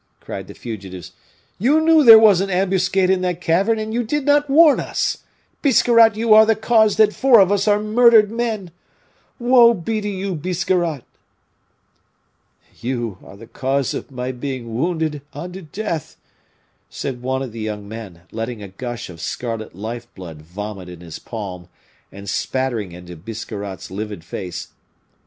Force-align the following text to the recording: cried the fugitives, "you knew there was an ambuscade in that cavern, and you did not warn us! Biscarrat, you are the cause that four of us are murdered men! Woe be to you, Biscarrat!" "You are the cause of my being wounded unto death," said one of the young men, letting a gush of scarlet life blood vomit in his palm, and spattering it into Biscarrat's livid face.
cried 0.19 0.47
the 0.47 0.55
fugitives, 0.55 1.11
"you 1.59 1.79
knew 1.79 2.03
there 2.03 2.17
was 2.17 2.41
an 2.41 2.49
ambuscade 2.49 3.11
in 3.11 3.21
that 3.21 3.39
cavern, 3.39 3.77
and 3.77 3.93
you 3.93 4.01
did 4.03 4.25
not 4.25 4.49
warn 4.49 4.79
us! 4.79 5.19
Biscarrat, 5.61 6.15
you 6.15 6.33
are 6.33 6.43
the 6.43 6.55
cause 6.55 6.95
that 6.97 7.13
four 7.13 7.39
of 7.39 7.51
us 7.51 7.67
are 7.67 7.79
murdered 7.79 8.31
men! 8.31 8.71
Woe 9.37 9.75
be 9.75 10.01
to 10.01 10.09
you, 10.09 10.33
Biscarrat!" 10.33 11.03
"You 12.81 13.19
are 13.23 13.37
the 13.37 13.45
cause 13.45 13.93
of 13.93 14.09
my 14.09 14.31
being 14.31 14.73
wounded 14.73 15.21
unto 15.33 15.61
death," 15.61 16.17
said 16.89 17.21
one 17.21 17.43
of 17.43 17.51
the 17.51 17.61
young 17.61 17.87
men, 17.87 18.21
letting 18.31 18.63
a 18.63 18.69
gush 18.69 19.07
of 19.07 19.21
scarlet 19.21 19.75
life 19.75 20.11
blood 20.15 20.41
vomit 20.41 20.89
in 20.89 21.01
his 21.01 21.19
palm, 21.19 21.67
and 22.11 22.27
spattering 22.27 22.91
it 22.91 22.97
into 22.97 23.15
Biscarrat's 23.15 23.91
livid 23.91 24.23
face. 24.23 24.69